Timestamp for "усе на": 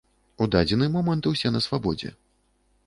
1.33-1.63